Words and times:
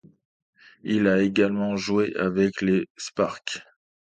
Il 0.83 1.07
a 1.07 1.19
également 1.21 1.75
joué 1.77 2.15
avec 2.15 2.63
les 2.63 2.87
Sparks. 2.97 3.61